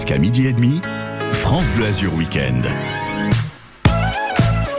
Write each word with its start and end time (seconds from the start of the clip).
Jusqu'à 0.00 0.16
midi 0.16 0.46
et 0.46 0.54
demi, 0.54 0.80
France 1.30 1.70
Bleu 1.72 1.84
Azur 1.84 2.14
Week-end. 2.14 2.62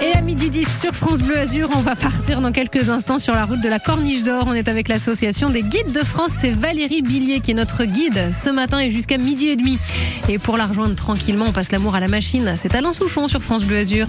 Et 0.01 0.17
à 0.17 0.21
midi 0.21 0.50
10 0.50 0.82
sur 0.82 0.96
France 0.96 1.21
Bleu 1.21 1.38
Azur, 1.38 1.70
on 1.75 1.82
va 1.82 1.96
partir 1.96 2.42
dans 2.42 2.51
quelques 2.51 2.90
instants 2.90 3.20
sur 3.20 3.36
la 3.36 3.46
route 3.46 3.62
de 3.62 3.70
la 3.70 3.78
Corniche 3.78 4.23
d'Or. 4.23 4.46
On 4.47 4.54
est 4.54 4.68
avec 4.68 4.88
l'association 4.88 5.52
des 5.52 5.62
guides 5.62 5.92
de 5.92 6.04
France. 6.04 6.31
C'est 6.42 6.49
Valérie 6.49 7.04
Billier 7.04 7.39
qui 7.39 7.52
est 7.52 7.54
notre 7.54 7.86
guide 7.86 8.34
ce 8.34 8.49
matin 8.49 8.79
et 8.79 8.89
jusqu'à 8.89 9.20
midi 9.20 9.49
et 9.49 9.55
demi. 9.55 9.78
Et 10.28 10.39
pour 10.39 10.57
la 10.57 10.65
rejoindre 10.65 10.96
tranquillement, 10.96 11.46
on 11.50 11.52
passe 11.52 11.72
l'amour 11.72 11.94
à 11.94 12.00
la 12.00 12.08
machine. 12.08 12.56
C'est 12.58 12.74
Alain 12.74 12.92
Souchon 12.92 13.28
sur 13.28 13.44
France 13.44 13.64
Bleu 13.64 13.78
Azur. 13.78 14.08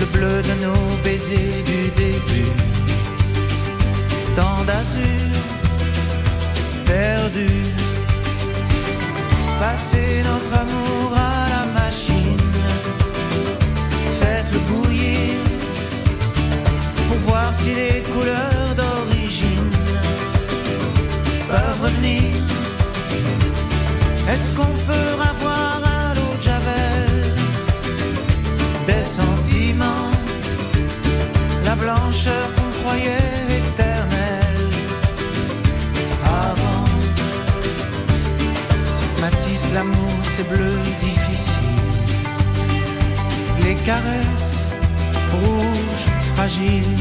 Le 0.00 0.06
bleu 0.12 0.42
de 0.42 0.54
nos 0.64 0.96
baisers 1.04 1.62
du 1.64 1.90
début, 2.02 2.50
tant 4.36 4.64
d'azur 4.64 5.02
perdu, 6.84 7.48
passer 9.60 10.22
notre 10.24 10.60
amour 10.62 10.93
Matisse, 39.24 39.70
l'amour, 39.72 40.18
c'est 40.22 40.46
bleu 40.46 40.76
difficile. 41.00 41.54
Les 43.62 43.74
caresses 43.74 44.66
rouges, 45.32 46.06
fragiles. 46.34 46.98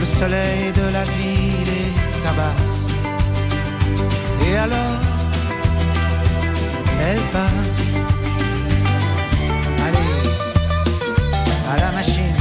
Le 0.00 0.04
soleil 0.04 0.72
de 0.74 0.86
la 0.96 1.04
ville 1.04 1.72
est 1.80 2.22
tabasse. 2.24 2.90
Et 4.48 4.56
alors, 4.56 5.00
elle 7.08 7.22
passe. 7.36 8.00
Allez, 9.86 10.12
à 11.72 11.76
la 11.84 11.92
machine. 11.92 12.35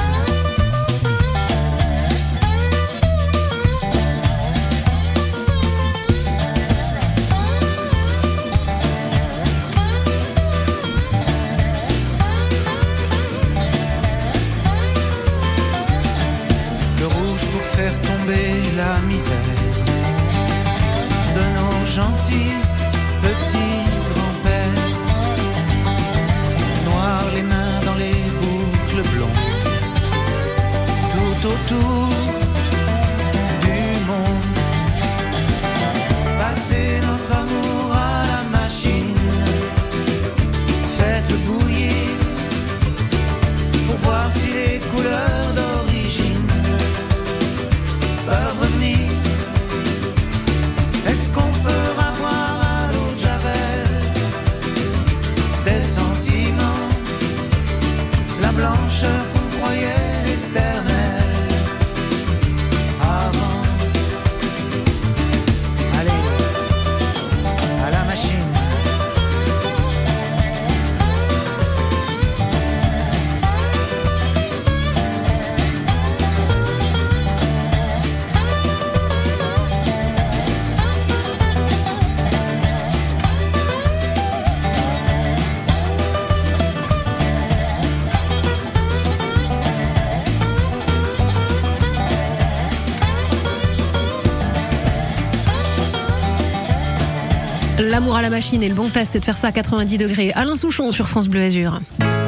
L'amour 98.06 98.18
à 98.18 98.22
la 98.22 98.30
machine 98.30 98.62
et 98.62 98.70
le 98.70 98.76
bon 98.76 98.88
test, 98.88 99.14
c'est 99.14 99.20
de 99.20 99.26
faire 99.26 99.36
ça 99.36 99.48
à 99.48 99.52
90 99.52 99.98
degrés. 99.98 100.32
Alain 100.34 100.56
Souchon 100.56 100.92
sur 100.92 101.10
France 101.10 101.28
Bleu 101.28 101.42
Azur. 101.42 101.82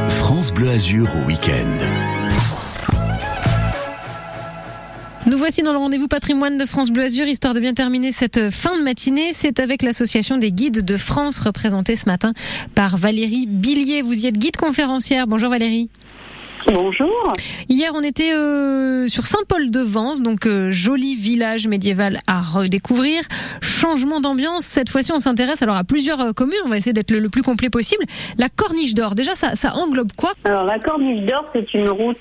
France 0.10 0.52
Bleu 0.52 0.72
Azur 0.72 1.08
au 1.16 1.28
week-end. 1.28 1.78
Nous 5.28 5.38
voici 5.38 5.62
dans 5.62 5.74
le 5.74 5.78
rendez-vous 5.78 6.08
patrimoine 6.08 6.58
de 6.58 6.66
France 6.66 6.90
Bleu 6.90 7.04
Azur, 7.04 7.28
histoire 7.28 7.54
de 7.54 7.60
bien 7.60 7.76
terminer 7.76 8.12
cette 8.12 8.50
fin 8.50 8.76
de 8.76 8.82
matinée. 8.82 9.34
C'est 9.34 9.60
avec 9.60 9.84
l'association 9.84 10.40
des 10.40 10.52
guides 10.52 10.84
de 10.84 10.98
France, 10.98 11.38
représentée 11.38 11.96
ce 11.96 12.08
matin 12.08 12.34
par 12.74 12.98
Valérie 12.98 13.46
Billier. 13.46 14.02
Vous 14.02 14.14
y 14.14 14.26
êtes 14.26 14.40
guide 14.40 14.58
conférencière. 14.58 15.28
Bonjour 15.28 15.52
Valérie. 15.52 15.92
Bonjour. 16.74 17.32
Hier, 17.70 17.92
on 17.96 18.02
était 18.02 18.34
euh, 18.34 19.08
sur 19.08 19.26
Saint-Paul-de-Vence, 19.26 20.22
donc 20.22 20.46
euh, 20.46 20.70
joli 20.70 21.16
village 21.16 21.68
médiéval 21.68 22.20
à 22.28 22.42
redécouvrir. 22.42 23.24
Changement 23.62 24.20
d'ambiance. 24.20 24.66
Cette 24.66 24.90
fois-ci, 24.90 25.12
on 25.14 25.20
s'intéresse 25.20 25.62
alors 25.62 25.78
à 25.78 25.84
plusieurs 25.84 26.20
euh, 26.20 26.32
communes. 26.34 26.60
On 26.66 26.70
va 26.70 26.78
essayer 26.78 26.94
d'être 26.94 27.12
le, 27.12 27.20
le 27.20 27.30
plus 27.30 27.42
complet 27.42 27.70
possible. 27.70 28.04
La 28.38 28.50
Corniche 28.50 28.94
d'Or. 28.94 29.16
Déjà, 29.16 29.34
ça, 29.36 29.56
ça 29.56 29.76
englobe 29.76 30.12
quoi? 30.16 30.32
Alors 30.44 30.66
la 30.66 30.78
Corniche 30.80 31.26
d'Or, 31.26 31.46
c'est 31.54 31.74
une 31.74 31.90
route 31.90 32.18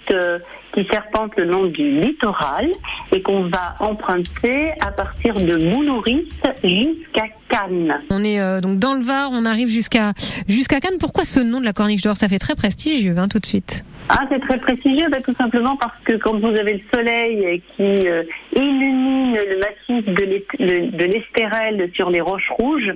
qui 0.75 0.87
serpente 0.91 1.33
le 1.37 1.45
long 1.45 1.67
du 1.67 2.01
littoral 2.01 2.71
et 3.13 3.23
qu'on 3.23 3.49
va 3.49 3.75
emprunter 3.81 4.73
à 4.81 4.93
partir 4.93 5.35
de 5.35 5.57
Moulouris 5.57 6.29
jusqu'à 6.63 7.25
Cannes. 7.49 7.95
On 8.11 8.23
est 8.23 8.41
euh, 8.41 8.61
donc 8.61 8.79
dans 8.79 8.95
le 8.95 9.03
Var. 9.03 9.31
On 9.33 9.45
arrive 9.45 9.69
jusqu'à 9.69 10.13
jusqu'à 10.47 10.81
Cannes. 10.81 10.99
Pourquoi 11.01 11.25
ce 11.25 11.41
nom 11.41 11.61
de 11.61 11.65
la 11.65 11.73
Corniche 11.73 12.03
d'Or? 12.03 12.17
Ça 12.17 12.29
fait 12.29 12.39
très 12.39 12.55
prestigieux, 12.55 13.15
hein, 13.17 13.29
tout 13.29 13.39
de 13.39 13.47
suite. 13.47 13.85
Ah, 14.09 14.21
c'est 14.31 14.39
très 14.41 14.59
prestigieux, 14.59 15.07
bah, 15.11 15.19
tout 15.25 15.35
simplement 15.35 15.77
parce 15.77 15.99
que 16.05 16.15
quand 16.15 16.39
vous 16.39 16.47
avez 16.47 16.75
le 16.75 16.81
soleil 16.95 17.63
qui 17.77 18.07
euh, 18.07 18.23
illumine 18.55 19.37
le 19.37 19.59
massif 19.59 20.07
de 20.15 21.05
l'Estérel 21.05 21.91
sur 21.95 22.11
les 22.11 22.21
roches 22.21 22.51
rouges, 22.59 22.93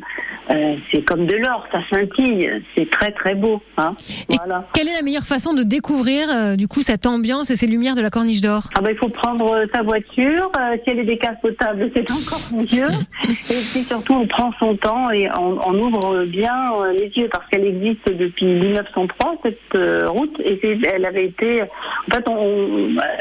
euh, 0.51 0.77
c'est 0.91 1.03
comme 1.03 1.27
de 1.27 1.37
l'or, 1.37 1.67
ça 1.73 1.79
scintille, 1.91 2.51
c'est 2.77 2.89
très 2.91 3.11
très 3.13 3.35
beau. 3.35 3.61
Hein. 3.77 3.95
voilà. 4.29 4.69
Quelle 4.73 4.89
est 4.89 4.95
la 4.95 5.03
meilleure 5.03 5.25
façon 5.25 5.53
de 5.53 5.63
découvrir 5.63 6.29
euh, 6.31 6.57
du 6.57 6.69
coup 6.69 6.83
cette 6.83 7.07
ambiance 7.07 7.51
et 7.51 7.57
ces 7.57 7.67
lumières 7.67 7.97
de 7.97 8.03
la 8.03 8.11
Corniche 8.11 8.41
d'Or? 8.41 8.65
Ah 8.77 8.81
bah, 8.81 8.93
Il 8.93 8.97
faut 8.97 9.09
prendre 9.09 9.65
sa 9.73 9.83
voiture, 9.83 10.51
si 10.85 10.91
elle 10.91 11.01
est 11.01 11.05
décapotable, 11.05 11.91
c'est 11.95 12.11
encore 12.11 12.41
mieux. 12.53 12.89
et 13.29 13.63
puis 13.73 13.83
surtout, 13.83 14.15
on 14.15 14.27
prend 14.29 14.53
son 14.61 14.77
temps 14.77 15.11
et 15.11 15.29
on, 15.39 15.59
on 15.67 15.75
ouvre 15.79 16.25
bien 16.25 16.73
les 16.93 17.11
yeux 17.17 17.29
parce 17.33 17.47
qu'elle 17.49 17.67
existe 17.67 18.07
depuis 18.13 18.47
1903 18.47 19.37
cette 19.43 20.09
route 20.09 20.41
et 20.45 20.59
c'est 20.63 21.00
elle 21.01 21.07
avait 21.07 21.27
été, 21.27 21.63
en 21.63 21.67
fait, 22.11 22.25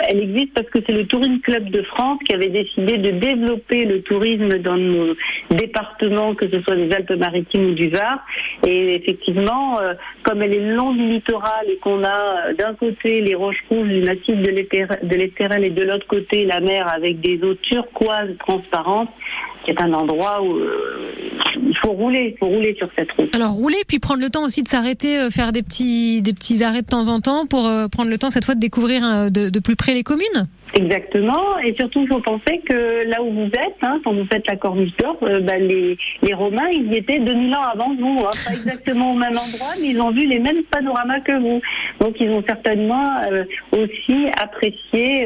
elle 0.08 0.22
existe 0.22 0.54
parce 0.54 0.70
que 0.70 0.80
c'est 0.86 0.94
le 0.94 1.06
Touring 1.06 1.40
Club 1.42 1.70
de 1.70 1.82
France 1.84 2.20
qui 2.28 2.36
avait 2.36 2.50
décidé 2.50 2.98
de 2.98 3.12
développer 3.12 3.86
le 3.86 4.02
tourisme 4.02 4.50
dans 4.60 4.78
nos 4.78 5.16
départements, 5.52 6.36
que 6.36 6.48
ce 6.50 6.62
soit 6.62 6.76
des 6.76 6.92
Alpes-Maritimes 6.92 7.72
ou 7.72 7.74
du 7.74 7.90
Var. 7.90 8.20
Et 8.68 8.96
effectivement, 8.96 9.80
euh, 9.80 9.94
comme 10.24 10.42
elle 10.42 10.54
est 10.54 10.60
le 10.60 10.76
long 10.76 10.94
du 10.94 11.08
littoral 11.08 11.66
et 11.72 11.78
qu'on 11.78 12.04
a 12.04 12.50
euh, 12.50 12.54
d'un 12.54 12.74
côté 12.74 13.22
les 13.22 13.36
roches 13.36 13.64
rouges 13.70 13.88
du 13.88 14.02
massif 14.02 14.36
de 14.36 15.16
l'Estérel 15.16 15.64
et 15.64 15.70
de 15.70 15.84
l'autre 15.84 16.08
côté 16.08 16.46
la 16.46 16.60
mer 16.60 16.88
avec 16.94 17.22
des 17.22 17.42
eaux 17.44 17.56
turquoises 17.56 18.36
transparentes, 18.40 19.10
c'est 19.66 19.82
un 19.82 19.94
endroit 19.94 20.42
où 20.42 20.58
euh, 20.58 21.12
faut 21.82 21.92
rouler, 21.92 22.34
il 22.34 22.38
faut 22.38 22.48
rouler 22.48 22.76
sur 22.78 22.90
cette 22.98 23.12
route. 23.14 23.34
Alors 23.36 23.52
rouler, 23.52 23.78
puis 23.88 24.00
prendre 24.00 24.22
le 24.22 24.30
temps 24.30 24.44
aussi 24.44 24.64
de 24.64 24.68
s'arrêter, 24.68 25.20
euh, 25.20 25.30
faire 25.30 25.52
des 25.52 25.64
petits, 25.64 26.22
des 26.22 26.34
petits 26.34 26.64
arrêts 26.64 26.82
de 26.82 26.88
temps 26.88 27.08
en 27.08 27.20
temps 27.22 27.46
pour 27.46 27.68
euh, 27.68 27.88
prendre 27.88 28.10
le 28.10 28.18
temps 28.18 28.30
cette 28.30 28.46
fois 28.46 28.56
de 28.56 28.60
découvrir 28.60 29.32
de, 29.32 29.50
de 29.50 29.60
plus 29.60 29.76
près 29.76 29.94
les 29.94 30.04
communes. 30.04 30.48
Exactement, 30.76 31.58
et 31.66 31.74
surtout 31.74 32.02
il 32.02 32.08
faut 32.08 32.20
penser 32.20 32.62
que 32.64 33.10
là 33.10 33.24
où 33.24 33.32
vous 33.32 33.48
êtes, 33.48 33.78
hein, 33.82 34.00
quand 34.04 34.14
vous 34.14 34.26
faites 34.32 34.48
la 34.48 34.56
Corniche 34.56 34.96
d'Or, 34.98 35.18
bah, 35.20 35.58
les, 35.58 35.98
les 36.22 36.34
Romains 36.36 36.70
ils 36.72 36.94
y 36.94 36.98
étaient 36.98 37.18
2000 37.18 37.56
ans 37.56 37.64
avant 37.74 37.96
vous, 37.96 38.20
hein, 38.24 38.30
pas 38.46 38.52
exactement 38.52 39.14
au 39.14 39.16
même 39.16 39.32
endroit, 39.32 39.74
mais 39.82 39.88
ils 39.88 40.00
ont 40.00 40.12
vu 40.12 40.28
les 40.28 40.38
mêmes 40.38 40.62
panoramas 40.70 41.22
que 41.22 41.32
vous. 41.32 41.60
Donc 42.00 42.18
ils 42.20 42.30
ont 42.30 42.44
certainement 42.48 43.16
aussi 43.72 44.28
apprécié, 44.40 45.26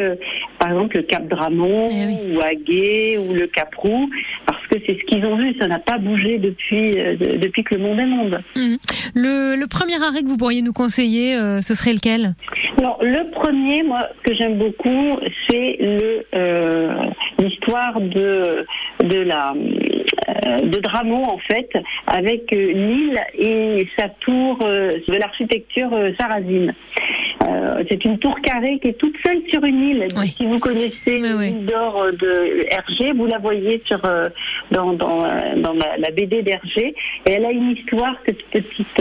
par 0.59 0.69
exemple 0.69 0.95
le 0.95 1.03
Cap 1.03 1.27
Dramont 1.27 1.89
eh 1.91 2.35
ou 2.35 2.39
Aguet 2.39 3.17
ou 3.17 3.33
le 3.33 3.47
Cap 3.47 3.75
Roux, 3.75 4.09
que 4.73 4.85
c'est 4.85 4.99
ce 4.99 5.05
qu'ils 5.05 5.25
ont 5.25 5.35
vu, 5.35 5.55
ça 5.59 5.67
n'a 5.67 5.79
pas 5.79 5.97
bougé 5.97 6.37
depuis, 6.37 6.91
euh, 6.97 7.15
depuis 7.17 7.63
que 7.63 7.75
le 7.75 7.81
monde 7.81 7.99
est 7.99 8.05
monde. 8.05 8.39
Mmh. 8.55 8.75
Le, 9.15 9.65
premier 9.65 10.01
arrêt 10.03 10.21
que 10.21 10.27
vous 10.27 10.37
pourriez 10.37 10.61
nous 10.61 10.73
conseiller, 10.73 11.35
euh, 11.35 11.61
ce 11.61 11.73
serait 11.73 11.93
lequel? 11.93 12.33
Alors, 12.77 12.99
le 13.01 13.29
premier, 13.31 13.83
moi, 13.83 14.07
ce 14.17 14.29
que 14.29 14.35
j'aime 14.35 14.57
beaucoup, 14.57 15.19
c'est 15.49 15.77
euh, 16.35 16.95
l'histoire 17.39 17.99
de 18.01 18.65
de 19.03 19.19
la 19.19 19.53
de 20.63 20.79
Dramont 20.79 21.25
en 21.25 21.37
fait, 21.37 21.69
avec 22.07 22.51
l'île 22.51 23.19
et 23.37 23.87
sa 23.97 24.09
tour 24.09 24.59
de 24.59 25.17
l'architecture 25.17 25.89
sarrasine. 26.19 26.73
Euh, 27.49 27.83
c'est 27.89 28.03
une 28.05 28.17
tour 28.19 28.35
carrée 28.41 28.79
qui 28.79 28.89
est 28.89 28.97
toute 28.97 29.15
seule 29.25 29.41
sur 29.51 29.63
une 29.63 29.81
île. 29.81 30.07
Si 30.37 30.45
vous 30.45 30.59
connaissez 30.59 31.17
l'île 31.17 31.65
d'or 31.65 32.05
de 32.11 32.65
Hergé, 32.71 33.11
vous 33.13 33.25
la 33.25 33.39
voyez 33.39 33.81
sur 33.85 33.99
dans, 34.71 34.93
dans, 34.93 35.23
euh, 35.23 35.55
dans 35.57 35.73
la, 35.73 35.97
la, 35.97 36.11
BD 36.11 36.41
d'Hergé. 36.41 36.95
Et 37.25 37.31
elle 37.31 37.45
a 37.45 37.51
une 37.51 37.71
histoire 37.71 38.15
cette 38.25 38.43
petite 38.49 38.99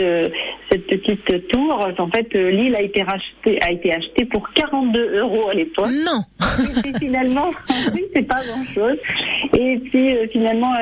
cette 0.72 0.86
petite 0.86 1.48
tour. 1.48 1.86
En 1.98 2.08
fait, 2.08 2.32
l'île 2.34 2.74
a 2.76 2.82
été 2.82 3.02
rachetée 3.02 3.58
a 3.62 3.70
été 3.70 3.92
achetée 3.92 4.24
pour 4.24 4.48
42 4.54 5.18
euros 5.18 5.48
à 5.50 5.54
l'époque. 5.54 5.90
Non. 5.90 6.22
Et 6.84 6.98
finalement, 6.98 7.50
c'est 8.14 8.26
pas 8.26 8.40
grand 8.44 8.64
chose. 8.74 8.98
Et 9.58 9.78
puis 9.78 10.16
finalement, 10.32 10.72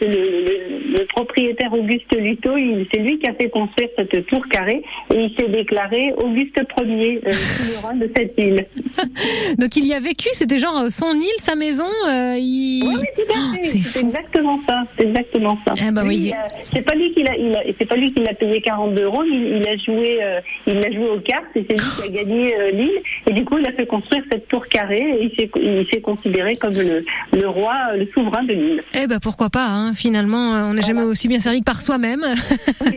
c'est 0.00 0.08
le, 0.08 0.98
le, 0.98 1.04
propriétaire 1.06 1.72
Auguste 1.72 2.14
Luto, 2.16 2.52
c'est 2.92 3.00
lui 3.00 3.18
qui 3.18 3.28
a 3.28 3.34
fait 3.34 3.50
construire 3.50 3.88
cette 3.96 4.26
tour 4.26 4.46
carrée 4.48 4.82
et 5.14 5.24
il 5.24 5.34
s'est 5.36 5.48
déclaré 5.48 6.12
Auguste 6.22 6.60
Ier, 6.80 7.20
euh, 7.26 7.92
de 7.94 8.10
cette 8.16 8.34
île. 8.38 8.66
Donc 9.58 9.76
il 9.76 9.86
y 9.86 9.94
a 9.94 10.00
vécu, 10.00 10.28
c'était 10.32 10.58
genre 10.58 10.78
euh, 10.78 10.88
son 10.90 11.12
île, 11.14 11.38
sa 11.38 11.54
maison. 11.54 11.88
Euh, 12.06 12.36
il... 12.38 12.84
Oui, 12.86 13.06
tout 13.16 13.32
à 13.32 13.56
fait. 13.56 13.78
Oh, 13.78 13.80
c'est 13.82 14.00
exactement 14.00 14.60
ça. 14.66 14.82
C'est 14.96 15.06
exactement 15.06 15.58
ça. 15.66 15.74
Ah, 15.80 15.90
bah, 15.90 16.02
oui. 16.06 16.32
c'est 16.72 16.82
pas 16.82 16.94
lui 16.94 17.12
qui 17.12 17.22
l'a, 17.22 17.32
c'est 17.78 17.86
pas 17.86 17.96
lui 17.96 18.12
qui 18.12 18.22
l'a 18.22 18.34
payé 18.34 18.60
42 18.60 19.02
euros. 19.02 19.23
Il, 19.26 19.58
il 19.58 19.68
a 19.68 19.76
joué, 19.76 20.20
il 20.66 20.76
a 20.78 20.90
joué 20.90 21.08
aux 21.08 21.20
cartes 21.20 21.56
et 21.56 21.64
c'est 21.68 21.76
lui 21.76 21.90
qui 21.96 22.02
a 22.02 22.22
gagné 22.22 22.54
l'île. 22.72 23.00
Et 23.28 23.32
du 23.32 23.44
coup, 23.44 23.58
il 23.58 23.66
a 23.66 23.72
fait 23.72 23.86
construire 23.86 24.22
cette 24.30 24.48
tour 24.48 24.66
carrée 24.66 25.04
et 25.20 25.32
il 25.56 25.86
s'est 25.90 26.00
considéré 26.00 26.56
comme 26.56 26.74
le, 26.74 27.04
le, 27.32 27.48
roi, 27.48 27.74
le 27.96 28.06
souverain 28.14 28.42
de 28.42 28.52
l'île. 28.52 28.82
Eh 28.94 29.06
ben 29.06 29.18
pourquoi 29.20 29.50
pas. 29.50 29.66
Hein. 29.66 29.92
Finalement, 29.94 30.50
on 30.70 30.74
n'est 30.74 30.82
jamais 30.82 31.02
aussi 31.02 31.28
bien 31.28 31.40
servi 31.40 31.60
que 31.60 31.64
par 31.64 31.80
soi-même. 31.80 32.24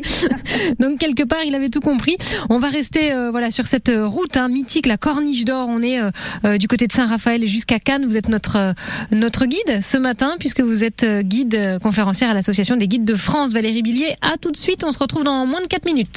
Donc 0.79 0.99
quelque 0.99 1.23
part, 1.23 1.43
il 1.45 1.55
avait 1.55 1.69
tout 1.69 1.81
compris. 1.81 2.17
On 2.49 2.59
va 2.59 2.69
rester 2.69 3.11
voilà 3.31 3.51
sur 3.51 3.67
cette 3.67 3.91
route 3.93 4.37
hein, 4.37 4.47
mythique, 4.47 4.85
la 4.85 4.97
Corniche 4.97 5.45
d'Or. 5.45 5.67
On 5.69 5.81
est 5.81 5.99
euh, 5.99 6.11
euh, 6.45 6.57
du 6.57 6.67
côté 6.67 6.87
de 6.87 6.91
Saint-Raphaël 6.91 7.43
et 7.43 7.47
jusqu'à 7.47 7.79
Cannes. 7.79 8.05
Vous 8.05 8.17
êtes 8.17 8.29
notre 8.29 8.57
euh, 8.57 8.73
notre 9.11 9.45
guide 9.45 9.81
ce 9.81 9.97
matin 9.97 10.35
puisque 10.39 10.61
vous 10.61 10.83
êtes 10.83 11.05
guide 11.21 11.79
conférencière 11.81 12.29
à 12.29 12.33
l'association 12.33 12.75
des 12.75 12.87
guides 12.87 13.05
de 13.05 13.15
France. 13.15 13.53
Valérie 13.53 13.81
Billier. 13.81 14.15
À 14.21 14.37
tout 14.37 14.51
de 14.51 14.57
suite. 14.57 14.83
On 14.83 14.91
se 14.91 14.99
retrouve 14.99 15.23
dans 15.23 15.45
moins 15.45 15.61
de 15.61 15.67
4 15.67 15.85
minutes. 15.85 16.16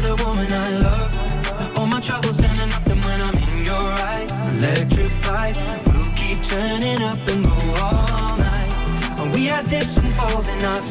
not 10.61 10.90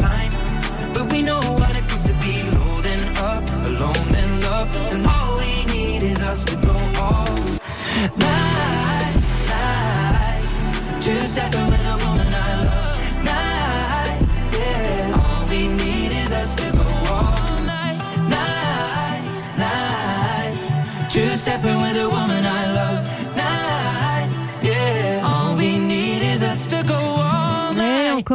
time. 0.00 0.25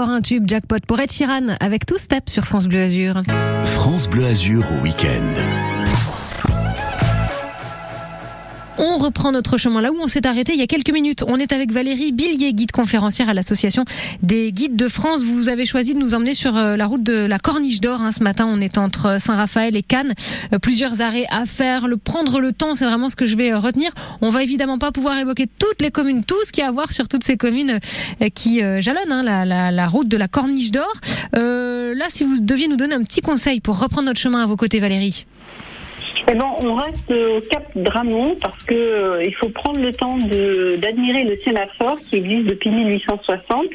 Un 0.10 0.22
tube 0.22 0.48
jackpot 0.48 0.78
pour 0.88 1.00
Ed 1.00 1.12
Sheeran 1.12 1.56
avec 1.60 1.86
tout 1.86 1.98
step 1.98 2.30
sur 2.30 2.46
France 2.46 2.68
Bleu 2.68 2.82
Azur. 2.82 3.22
France 3.76 4.08
Bleu 4.08 4.26
Azur 4.26 4.66
au 4.72 4.84
week-end. 4.84 5.71
Reprend 9.02 9.32
notre 9.32 9.58
chemin 9.58 9.82
là 9.82 9.92
où 9.92 9.98
on 10.00 10.08
s'est 10.08 10.26
arrêté 10.26 10.54
il 10.54 10.60
y 10.60 10.64
a 10.64 10.68
quelques 10.68 10.92
minutes. 10.92 11.24
On 11.28 11.38
est 11.38 11.52
avec 11.52 11.72
Valérie 11.72 12.12
Billier, 12.12 12.54
guide 12.54 12.72
conférencière 12.72 13.30
à 13.30 13.34
l'association 13.34 13.84
des 14.24 14.52
guides 14.52 14.76
de 14.76 14.88
France. 14.88 15.24
Vous 15.24 15.50
avez 15.50 15.66
choisi 15.66 15.94
de 15.94 16.00
nous 16.00 16.14
emmener 16.14 16.34
sur 16.34 16.56
euh, 16.56 16.78
la 16.78 16.86
route 16.86 17.04
de 17.04 17.14
la 17.26 17.40
Corniche 17.40 17.82
d'Or. 17.82 18.02
hein. 18.02 18.12
Ce 18.12 18.24
matin, 18.24 18.48
on 18.48 18.62
est 18.62 18.78
entre 18.78 19.20
Saint-Raphaël 19.20 19.76
et 19.76 19.84
Cannes. 19.84 20.14
Euh, 20.54 20.60
Plusieurs 20.60 21.02
arrêts 21.02 21.26
à 21.32 21.46
faire. 21.46 21.88
Le 21.88 21.98
prendre 21.98 22.40
le 22.40 22.52
temps, 22.52 22.76
c'est 22.76 22.86
vraiment 22.86 23.10
ce 23.10 23.16
que 23.16 23.26
je 23.26 23.36
vais 23.36 23.52
euh, 23.52 23.60
retenir. 23.60 23.92
On 24.22 24.30
va 24.30 24.44
évidemment 24.44 24.78
pas 24.78 24.92
pouvoir 24.92 25.18
évoquer 25.18 25.48
toutes 25.60 25.82
les 25.82 25.92
communes, 25.92 26.24
tout 26.24 26.42
ce 26.46 26.52
qu'il 26.52 26.62
y 26.62 26.66
a 26.66 26.70
à 26.70 26.72
voir 26.72 26.92
sur 26.92 27.08
toutes 27.08 27.24
ces 27.24 27.38
communes 27.38 27.80
euh, 28.22 28.30
qui 28.30 28.62
euh, 28.64 28.80
jalonnent 28.80 29.12
hein, 29.12 29.46
la, 29.72 29.88
route 29.88 30.08
de 30.08 30.18
la 30.18 30.28
Corniche 30.28 30.72
d'Or. 30.72 30.92
Euh, 31.36 31.94
là, 31.96 32.06
si 32.10 32.24
vous 32.24 32.40
deviez 32.40 32.68
nous 32.68 32.78
donner 32.78 32.96
un 32.96 33.04
petit 33.04 33.22
conseil 33.22 33.60
pour 33.60 33.80
reprendre 33.80 34.08
notre 34.08 34.20
chemin 34.20 34.44
à 34.44 34.46
vos 34.46 34.56
côtés, 34.56 34.80
Valérie. 34.80 35.26
Eh 36.34 36.38
ben, 36.38 36.46
on 36.64 36.76
reste 36.76 37.12
euh, 37.12 37.40
au 37.40 37.42
Cap 37.42 37.64
Dramont 37.76 38.38
parce 38.42 38.64
que 38.64 38.74
euh, 38.74 39.26
il 39.26 39.36
faut 39.36 39.50
prendre 39.50 39.82
le 39.82 39.92
temps 39.92 40.18
d'admirer 40.18 41.26
le 41.26 41.36
sémaphore 41.44 41.98
qui 42.10 42.16
existe 42.16 42.48
depuis 42.48 42.70
1860. 42.70 43.66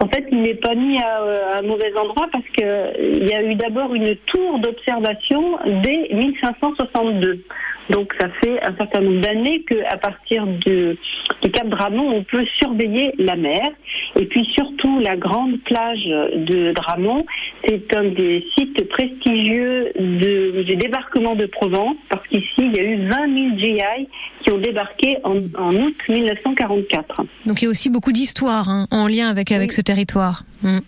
En 0.00 0.08
fait, 0.08 0.26
il 0.30 0.42
n'est 0.42 0.54
pas 0.54 0.74
mis 0.74 0.98
à, 0.98 1.22
euh, 1.22 1.58
un 1.60 1.62
mauvais 1.62 1.96
endroit 1.96 2.26
parce 2.30 2.44
que 2.44 2.62
euh, 2.62 3.26
y 3.26 3.32
a 3.32 3.42
eu 3.42 3.54
d'abord 3.54 3.94
une 3.94 4.14
tour 4.26 4.58
d'observation 4.58 5.58
dès 5.82 6.08
1562. 6.12 7.42
Donc, 7.88 8.14
ça 8.20 8.28
fait 8.42 8.62
un 8.62 8.74
certain 8.76 9.00
nombre 9.00 9.20
d'années 9.20 9.62
qu'à 9.62 9.96
partir 9.96 10.46
du, 10.46 10.98
du 11.42 11.50
Cap 11.50 11.68
Dramont, 11.68 12.10
on 12.16 12.22
peut 12.22 12.44
surveiller 12.54 13.14
la 13.18 13.36
mer. 13.36 13.62
Et 14.20 14.26
puis 14.26 14.44
surtout, 14.54 15.00
la 15.00 15.16
grande 15.16 15.58
plage 15.64 16.04
de 16.04 16.72
Dramont, 16.72 17.24
c'est 17.66 17.96
un 17.96 18.04
des 18.04 18.46
sites 18.54 18.88
prestigieux 18.88 19.92
de, 19.96 20.62
du 20.62 20.76
débarquement 20.76 21.34
de 21.34 21.46
Provence, 21.46 21.96
parce 22.08 22.26
qu'ici, 22.26 22.46
il 22.58 22.76
y 22.76 22.78
a 22.78 22.82
eu 22.82 23.08
20 23.08 23.58
000 23.58 23.58
GI 23.58 24.08
qui 24.42 24.52
ont 24.52 24.58
débarqué 24.58 25.18
en, 25.24 25.36
en 25.58 25.70
août 25.72 25.94
1944. 26.08 27.22
Donc 27.46 27.62
il 27.62 27.64
y 27.64 27.68
a 27.68 27.70
aussi 27.70 27.90
beaucoup 27.90 28.12
d'histoires 28.12 28.68
hein, 28.68 28.86
en 28.90 29.06
lien 29.06 29.28
avec, 29.28 29.52
avec 29.52 29.72
ce 29.72 29.80
territoire. 29.80 30.44
Mm. 30.62 30.78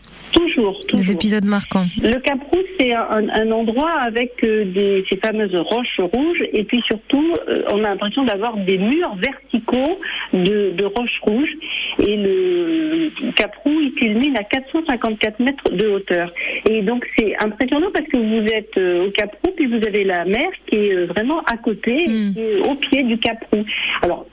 Toujours, 0.56 0.82
Des 0.94 1.12
épisodes 1.12 1.44
marquants. 1.44 1.86
Le 2.02 2.18
Cap 2.20 2.38
Rouge, 2.50 2.64
c'est 2.80 2.92
un, 2.94 3.28
un 3.28 3.50
endroit 3.52 3.90
avec 3.92 4.32
euh, 4.42 4.64
des, 4.64 5.04
ces 5.10 5.18
fameuses 5.18 5.54
roches 5.54 6.00
rouges, 6.00 6.42
et 6.52 6.64
puis 6.64 6.82
surtout, 6.86 7.34
euh, 7.48 7.62
on 7.72 7.84
a 7.84 7.90
l'impression 7.90 8.24
d'avoir 8.24 8.56
des 8.56 8.78
murs 8.78 9.14
verticaux 9.16 9.98
de, 10.32 10.70
de 10.70 10.84
roches 10.84 11.20
rouges. 11.22 11.52
Et 12.00 12.16
le, 12.16 13.10
le 13.22 13.32
Cap 13.32 13.54
Rouge, 13.64 13.82
il 13.86 13.92
culmine 13.94 14.36
à 14.36 14.44
454 14.44 15.40
mètres 15.40 15.70
de 15.70 15.88
hauteur. 15.88 16.32
Et 16.68 16.82
donc, 16.82 17.06
c'est 17.18 17.36
impressionnant 17.44 17.88
parce 17.92 18.06
que 18.08 18.16
vous 18.18 18.46
êtes 18.46 18.76
euh, 18.78 19.06
au 19.06 19.10
Cap 19.10 19.36
Rouge, 19.44 19.54
puis 19.56 19.66
vous 19.66 19.86
avez 19.86 20.04
la 20.04 20.24
mer 20.24 20.48
qui 20.70 20.76
est 20.76 21.04
vraiment 21.04 21.40
à 21.40 21.56
côté, 21.56 22.06
Mm. 22.06 22.32
est 22.36 22.68
au 22.68 22.74
pied 22.74 23.02
du 23.02 23.18
Cap 23.18 23.38
Rouge. 23.52 23.66
Alors, 24.02 24.26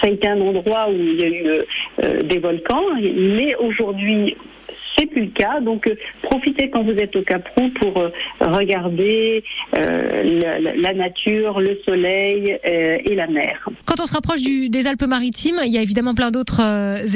ça 0.00 0.06
a 0.06 0.10
été 0.10 0.28
un 0.28 0.40
endroit 0.40 0.88
où 0.88 0.94
il 0.94 1.20
y 1.20 1.24
a 1.24 1.28
eu 1.28 1.46
euh, 2.04 2.22
des 2.22 2.38
volcans, 2.38 2.84
mais 3.00 3.54
aujourd'hui, 3.56 4.36
c'est 4.98 5.06
plus 5.06 5.22
le 5.26 5.30
cas. 5.30 5.60
Donc, 5.60 5.86
euh, 5.86 5.94
profitez 6.22 6.70
quand 6.70 6.82
vous 6.82 6.92
êtes 6.92 7.14
au 7.16 7.22
Caprou 7.22 7.68
pour 7.80 7.98
euh, 7.98 8.10
regarder 8.40 9.44
euh, 9.76 10.40
la, 10.76 10.94
nature, 10.94 11.60
le 11.60 11.78
soleil 11.84 12.58
et 12.64 13.14
la 13.14 13.26
mer. 13.26 13.68
Quand 13.84 14.00
on 14.00 14.06
se 14.06 14.12
rapproche 14.14 14.40
du, 14.42 14.68
des 14.68 14.86
Alpes-Maritimes, 14.86 15.60
il 15.64 15.72
y 15.72 15.78
a 15.78 15.82
évidemment 15.82 16.14
plein 16.14 16.30
d'autres 16.30 16.60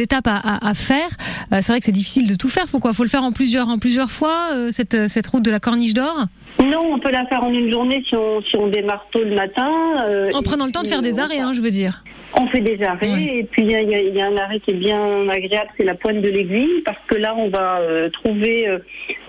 étapes 0.00 0.26
à, 0.26 0.36
à- 0.36 0.68
à 0.70 0.74
faire. 0.74 1.08
C'est 1.52 1.68
vrai 1.68 1.78
que 1.80 1.84
c'est 1.86 1.92
difficile 1.92 2.26
de 2.28 2.34
tout 2.34 2.48
faire. 2.48 2.66
Faut 2.66 2.78
quoi? 2.80 2.92
Faut 2.92 3.04
le 3.04 3.08
faire 3.08 3.24
en 3.24 3.32
plusieurs, 3.32 3.68
en 3.68 3.78
plusieurs 3.78 4.10
fois 4.10 4.50
cette, 4.70 5.08
cette 5.08 5.26
route 5.26 5.44
de 5.44 5.50
la 5.50 5.60
Corniche 5.60 5.94
d'Or? 5.94 6.26
Non, 6.62 6.92
on 6.92 6.98
peut 6.98 7.10
la 7.10 7.24
faire 7.26 7.42
en 7.42 7.50
une 7.52 7.72
journée 7.72 8.02
si 8.08 8.14
on, 8.16 8.42
si 8.42 8.56
on 8.58 8.68
démarre 8.68 9.06
tôt 9.12 9.22
le 9.24 9.34
matin. 9.34 9.70
euh, 10.06 10.26
En 10.34 10.42
prenant 10.42 10.66
le 10.66 10.72
temps 10.72 10.82
de 10.82 10.88
faire 10.88 11.00
des 11.02 11.18
arrêts, 11.18 11.38
hein, 11.38 11.52
je 11.54 11.60
veux 11.60 11.70
dire. 11.70 12.04
On 12.34 12.46
fait 12.46 12.60
des 12.60 12.82
arrêts 12.82 13.38
et 13.38 13.44
puis 13.44 13.62
y 13.64 13.72
il 13.72 14.14
y 14.14 14.20
a 14.20 14.26
un 14.26 14.36
arrêt 14.36 14.58
qui 14.60 14.70
est 14.70 14.74
bien 14.74 15.28
agréable, 15.28 15.70
c'est 15.76 15.84
la 15.84 15.94
pointe 15.94 16.20
de 16.20 16.30
l'aiguille 16.30 16.82
parce 16.84 16.98
que 17.08 17.16
là 17.16 17.34
on 17.36 17.48
va 17.48 17.80
euh, 17.80 18.08
trouver 18.10 18.68
euh, 18.68 18.78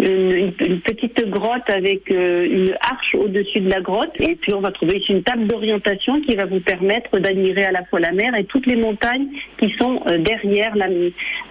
une, 0.01 0.81
petite 0.81 1.29
grotte 1.29 1.70
avec 1.70 2.12
euh, 2.12 2.46
une 2.46 2.74
arche 2.81 3.15
au-dessus 3.15 3.60
de 3.60 3.70
la 3.70 3.81
grotte 3.81 4.12
et 4.20 4.36
puis 4.36 4.53
on 4.53 4.62
va 4.62 4.72
trouver 4.72 4.98
ici 4.98 5.12
une 5.12 5.24
table 5.24 5.48
d'orientation 5.48 6.22
qui 6.22 6.36
va 6.36 6.46
vous 6.46 6.60
permettre 6.60 7.20
d'admirer 7.20 7.65
à 7.65 7.72
la 7.72 7.84
fois 7.86 8.00
la 8.00 8.12
mer 8.12 8.31
et 8.38 8.46
toutes 8.46 8.65
les 8.65 8.75
montagnes 8.75 9.27
qui 9.60 9.74
sont 9.79 10.01
euh, 10.08 10.17
derrière 10.17 10.75
la 10.75 10.88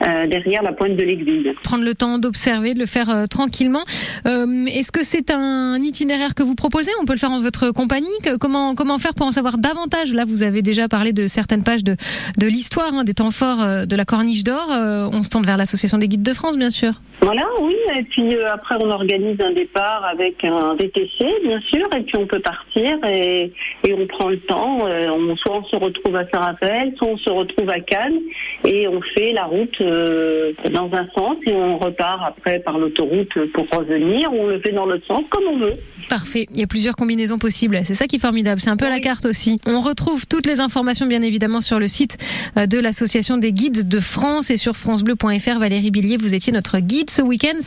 euh, 0.06 0.26
derrière 0.26 0.62
la 0.62 0.72
pointe 0.72 0.96
de 0.96 1.02
l'aiguille. 1.02 1.52
Prendre 1.62 1.84
le 1.84 1.94
temps 1.94 2.18
d'observer, 2.18 2.72
de 2.72 2.78
le 2.78 2.86
faire 2.86 3.10
euh, 3.10 3.26
tranquillement. 3.26 3.82
Euh, 4.26 4.64
Est-ce 4.64 4.90
que 4.92 5.02
c'est 5.02 5.30
un 5.30 5.76
itinéraire 5.82 6.34
que 6.34 6.42
vous 6.42 6.54
proposez? 6.54 6.90
On 7.02 7.04
peut 7.04 7.12
le 7.12 7.18
faire 7.18 7.32
en 7.32 7.40
votre 7.40 7.70
compagnie 7.70 8.08
comment, 8.40 8.74
comment 8.74 8.96
faire 8.96 9.12
pour 9.12 9.26
en 9.26 9.30
savoir 9.30 9.58
davantage? 9.58 10.14
Là, 10.14 10.24
vous 10.26 10.42
avez 10.42 10.62
déjà 10.62 10.88
parlé 10.88 11.12
de 11.12 11.26
certaines 11.26 11.62
pages 11.62 11.84
de, 11.84 11.96
de 12.38 12.46
l'histoire, 12.46 12.94
hein, 12.94 13.04
des 13.04 13.12
temps 13.12 13.30
forts 13.30 13.86
de 13.86 13.94
la 13.96 14.06
Corniche 14.06 14.42
d'Or. 14.42 14.68
On 14.70 15.22
se 15.22 15.28
tourne 15.28 15.44
vers 15.44 15.58
l'Association 15.58 15.98
des 15.98 16.08
guides 16.08 16.22
de 16.22 16.32
France, 16.32 16.56
bien 16.56 16.70
sûr. 16.70 16.92
Voilà, 17.20 17.46
oui. 17.60 17.76
Et 17.98 18.02
puis 18.04 18.34
après, 18.46 18.76
on 18.80 18.90
organise 18.90 19.40
un 19.40 19.52
départ 19.52 20.04
avec 20.04 20.44
un 20.44 20.74
VTC, 20.74 21.24
bien 21.44 21.60
sûr, 21.72 21.88
et 21.96 22.02
puis 22.02 22.16
on 22.16 22.26
peut 22.26 22.40
partir 22.40 22.98
et, 23.06 23.52
et 23.84 23.94
on 23.94 24.06
prend 24.06 24.28
le 24.28 24.40
temps. 24.40 24.86
Euh, 24.86 25.08
on, 25.10 25.36
soit 25.36 25.58
on 25.58 25.64
se 25.64 25.76
retrouve 25.76 26.16
à 26.16 26.28
Saint-Raphaël, 26.32 26.92
soit 26.96 27.08
on 27.08 27.18
se 27.18 27.30
retrouve 27.30 27.68
à 27.70 27.80
Cannes, 27.80 28.20
et 28.66 28.88
on 28.88 29.00
fait 29.16 29.32
la 29.32 29.44
route 29.44 29.74
euh, 29.80 30.52
dans 30.70 30.90
un 30.92 31.06
sens 31.16 31.36
et 31.46 31.52
on 31.52 31.78
repart 31.78 32.22
après 32.26 32.60
par 32.60 32.78
l'autoroute 32.78 33.32
pour 33.52 33.66
revenir. 33.76 34.32
Ou 34.32 34.40
on 34.40 34.46
le 34.46 34.60
fait 34.60 34.72
dans 34.72 34.86
l'autre 34.86 35.06
sens, 35.06 35.24
comme 35.30 35.44
on 35.52 35.58
veut. 35.58 35.74
Parfait. 36.08 36.46
Il 36.50 36.58
y 36.58 36.62
a 36.64 36.66
plusieurs 36.66 36.96
combinaisons 36.96 37.38
possibles. 37.38 37.80
C'est 37.84 37.94
ça 37.94 38.06
qui 38.06 38.16
est 38.16 38.20
formidable. 38.20 38.60
C'est 38.60 38.70
un 38.70 38.76
peu 38.76 38.86
à 38.86 38.90
la 38.90 39.00
carte 39.00 39.26
aussi. 39.26 39.60
On 39.64 39.78
retrouve 39.78 40.26
toutes 40.26 40.46
les 40.46 40.60
informations, 40.60 41.06
bien 41.06 41.22
évidemment, 41.22 41.60
sur 41.60 41.78
le 41.78 41.86
site 41.86 42.18
euh, 42.56 42.66
de 42.66 42.78
l'Association 42.78 43.38
des 43.38 43.52
guides 43.52 43.88
de 43.88 44.00
France 44.00 44.50
et 44.50 44.56
sur 44.56 44.74
FranceBleu.fr. 44.74 45.58
Valérie 45.58 45.90
Billier, 45.90 46.16
vous 46.16 46.34
étiez 46.34 46.52
notre 46.52 46.80
guide 46.80 47.10
ce 47.10 47.22
week-end. 47.22 47.58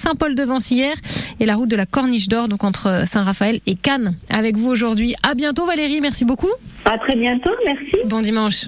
Saint-Paul-de-Vancières 0.63 0.96
et 1.39 1.46
la 1.46 1.55
route 1.55 1.70
de 1.70 1.75
la 1.75 1.86
Corniche 1.86 2.27
d'Or, 2.27 2.48
donc 2.48 2.63
entre 2.63 3.03
Saint-Raphaël 3.05 3.60
et 3.65 3.75
Cannes. 3.75 4.15
Avec 4.29 4.58
vous 4.58 4.70
aujourd'hui. 4.70 5.15
À 5.24 5.36
bientôt, 5.36 5.65
Valérie. 5.65 6.01
Merci 6.01 6.25
beaucoup. 6.25 6.51
À 6.86 6.98
très 6.98 7.15
bientôt. 7.15 7.51
Merci. 7.65 7.98
Bon 8.05 8.22
dimanche. 8.22 8.67